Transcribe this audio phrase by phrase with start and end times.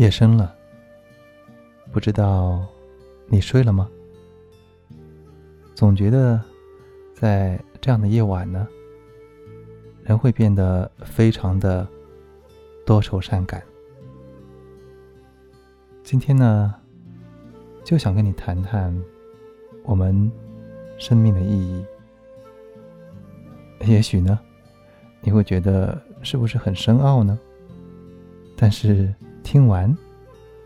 [0.00, 0.56] 夜深了，
[1.92, 2.66] 不知道
[3.26, 3.86] 你睡了吗？
[5.74, 6.40] 总觉得
[7.12, 8.66] 在这样的夜晚呢，
[10.02, 11.86] 人会变得非常的
[12.86, 13.62] 多愁善感。
[16.02, 16.74] 今天呢，
[17.84, 18.98] 就想跟你谈谈
[19.84, 20.32] 我们
[20.96, 21.84] 生命的意义。
[23.80, 24.40] 也许呢，
[25.20, 27.38] 你会觉得是不是很深奥呢？
[28.56, 29.14] 但是
[29.50, 29.92] 听完，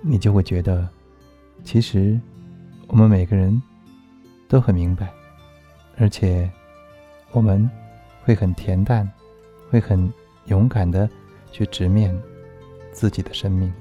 [0.02, 0.86] 你就会觉得，
[1.62, 2.20] 其实
[2.86, 3.62] 我们每个人
[4.46, 5.10] 都很明白，
[5.96, 6.50] 而且
[7.32, 7.66] 我们
[8.24, 9.10] 会很恬淡，
[9.70, 10.12] 会很
[10.48, 11.08] 勇敢的
[11.50, 12.14] 去直面
[12.92, 13.72] 自己的生命。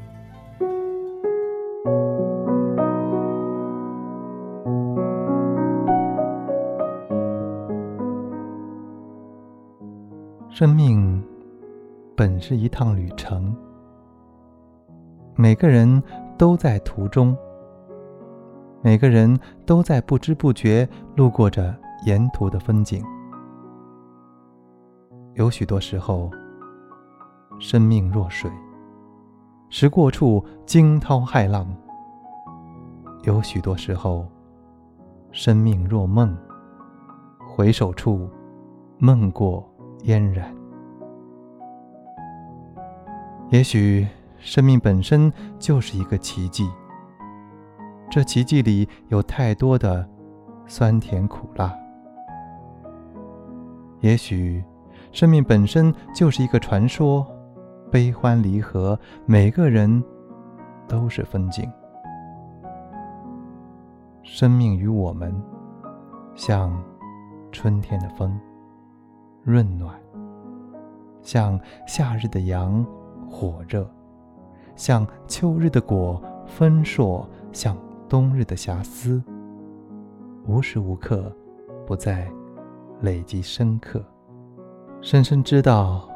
[10.49, 11.21] 生命
[12.15, 13.53] 本是一趟旅程。
[15.35, 16.01] 每个人
[16.37, 17.35] 都在途中，
[18.83, 21.75] 每个人都在不知不觉路过着
[22.05, 23.03] 沿途的风景。
[25.33, 26.29] 有许多时候，
[27.59, 28.51] 生命若水，
[29.69, 31.65] 时过处惊涛骇浪；
[33.23, 34.27] 有许多时候，
[35.31, 36.37] 生命若梦，
[37.39, 38.29] 回首处
[38.99, 39.67] 梦过
[40.03, 40.55] 嫣然。
[43.49, 44.05] 也许。
[44.43, 46.69] 生命本身就是一个奇迹，
[48.11, 50.05] 这奇迹里有太多的
[50.67, 51.73] 酸甜苦辣。
[54.01, 54.61] 也许，
[55.13, 57.25] 生命本身就是一个传说，
[57.89, 60.03] 悲欢离合，每个人
[60.89, 61.71] 都是风景。
[64.23, 65.33] 生命与我们，
[66.35, 66.77] 像
[67.49, 68.37] 春天的风，
[69.41, 69.95] 润暖；
[71.21, 71.57] 像
[71.87, 72.85] 夏日的阳，
[73.29, 73.89] 火热。
[74.75, 77.77] 像秋日的果，丰硕；像
[78.09, 79.21] 冬日的霞丝，
[80.45, 81.31] 无时无刻
[81.85, 82.31] 不在
[83.01, 84.03] 累积深刻。
[85.01, 86.09] 深深知道，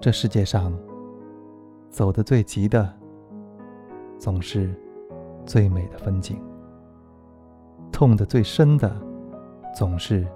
[0.00, 0.72] 这世界上
[1.88, 2.92] 走得最急的，
[4.18, 4.74] 总是
[5.46, 6.36] 最美的风景；
[7.90, 8.94] 痛得最深的，
[9.74, 10.26] 总是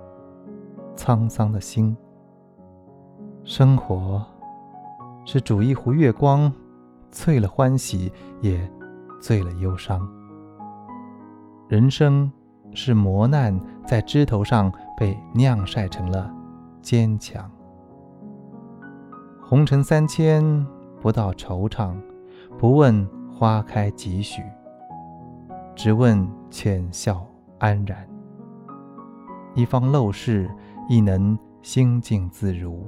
[0.97, 1.97] 沧桑的心。
[3.45, 4.25] 生活
[5.25, 6.53] 是煮一壶月光。
[7.11, 8.59] 醉了欢喜，也
[9.21, 10.09] 醉了忧伤。
[11.69, 12.31] 人生
[12.73, 16.33] 是磨难在枝头上被酿晒成了
[16.81, 17.51] 坚强。
[19.43, 20.67] 红尘三千，
[21.01, 21.95] 不到惆怅，
[22.59, 24.43] 不问花开几许，
[25.75, 27.27] 只问浅笑
[27.59, 28.07] 安然。
[29.55, 30.51] 一方陋室，
[30.89, 32.87] 亦能心静自如。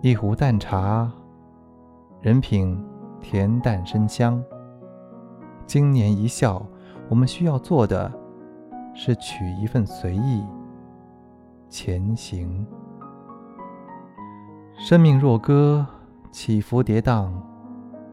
[0.00, 1.12] 一壶淡茶。
[2.24, 2.82] 人品
[3.20, 4.42] 恬淡生香。
[5.66, 6.66] 今年一笑，
[7.10, 8.10] 我们需要做的
[8.94, 10.42] 是取一份随意
[11.68, 12.66] 前行。
[14.78, 15.86] 生命若歌，
[16.30, 17.30] 起伏跌宕，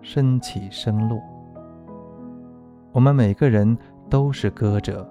[0.02, 1.18] 升起升落。
[2.92, 3.78] 我们每个人
[4.10, 5.10] 都是歌者。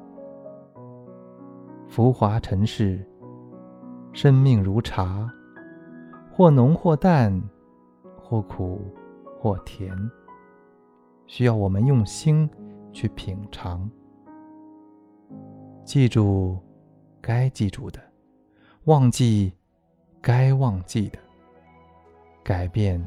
[1.88, 3.02] 浮华尘世，
[4.12, 5.26] 生命如茶，
[6.30, 7.42] 或浓或淡。
[8.30, 8.80] 或苦，
[9.40, 9.92] 或甜，
[11.26, 12.48] 需要我们用心
[12.92, 13.90] 去品尝。
[15.84, 16.56] 记住
[17.20, 18.00] 该记住的，
[18.84, 19.52] 忘记
[20.20, 21.18] 该忘记的，
[22.44, 23.04] 改变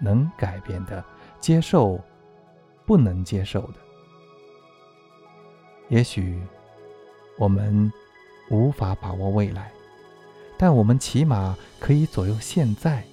[0.00, 1.04] 能改变的，
[1.38, 1.96] 接受
[2.84, 3.74] 不能接受的。
[5.90, 6.42] 也许
[7.38, 7.88] 我们
[8.50, 9.70] 无法把握未来，
[10.58, 13.04] 但我们起码可以左右现在。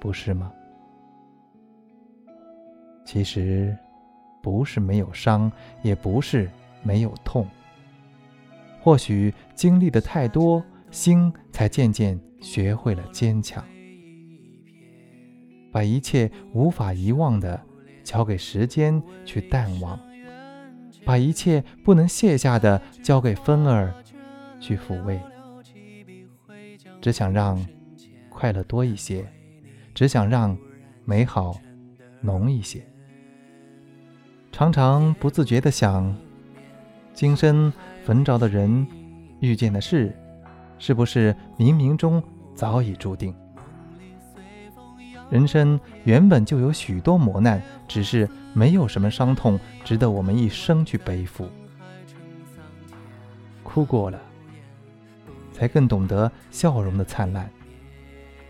[0.00, 0.50] 不是吗？
[3.04, 3.76] 其实，
[4.42, 5.52] 不是没有伤，
[5.82, 6.48] 也不是
[6.82, 7.46] 没有痛。
[8.80, 13.62] 或许经历的太多，心才渐渐学会了坚强。
[15.70, 17.60] 把一切无法遗忘的
[18.02, 20.00] 交给时间去淡忘，
[21.04, 23.94] 把一切不能卸下的交给风儿
[24.58, 25.20] 去抚慰。
[27.00, 27.62] 只想让
[28.28, 29.26] 快乐多一些。
[29.94, 30.56] 只想让
[31.04, 31.58] 美好
[32.20, 32.84] 浓一些，
[34.52, 36.14] 常常不自觉的想，
[37.12, 37.72] 今生
[38.04, 38.86] 逢着的人，
[39.40, 40.14] 遇见的事，
[40.78, 42.22] 是不是冥冥中
[42.54, 43.34] 早已注定？
[45.30, 51.48] 人生原本就有许多磨难，只是没有什么伤痛值得我们一生去背负。
[53.62, 54.20] 哭过了，
[55.52, 57.46] 才更懂得笑容的灿烂；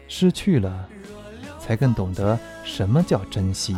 [0.08, 0.88] 失去了。
[1.60, 3.76] 才更懂得什么叫珍惜。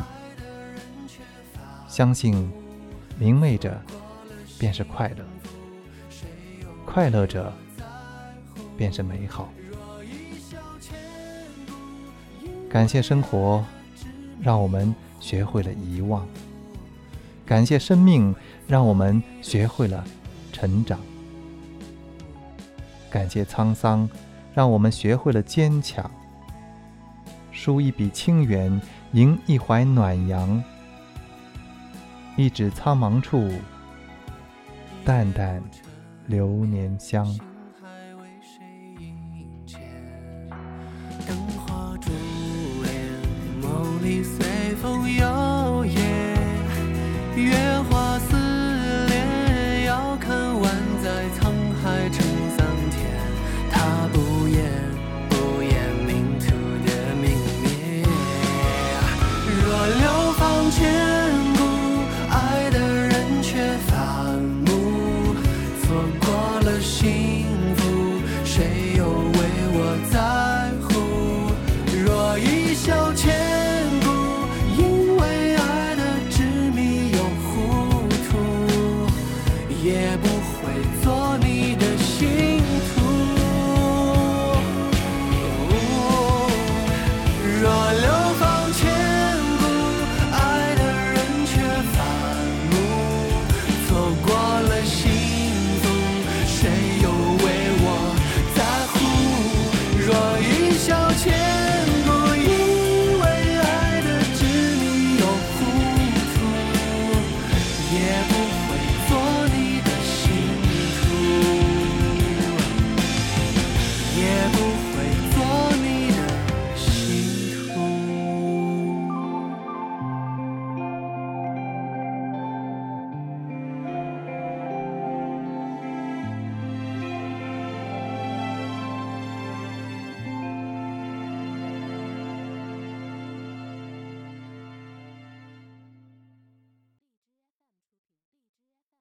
[1.88, 2.50] 相信，
[3.18, 3.78] 明媚着，
[4.58, 5.24] 便是快乐；
[6.86, 7.52] 快乐着，
[8.78, 9.52] 便是美好。
[12.70, 13.62] 感谢生活，
[14.40, 16.22] 让我们学会了遗忘；
[17.44, 18.34] 感谢生命，
[18.66, 20.02] 让我们学会了
[20.50, 20.98] 成长；
[23.10, 24.08] 感谢沧桑，
[24.54, 26.10] 让我们学会了坚强。
[27.62, 28.82] 书一笔清源，
[29.12, 30.60] 迎一怀暖阳。
[32.36, 33.48] 一指苍茫处，
[35.04, 35.62] 淡淡
[36.26, 37.24] 流年香。
[41.24, 42.10] 灯花珠
[42.82, 42.92] 帘，
[43.60, 44.44] 梦里随
[44.82, 45.41] 风摇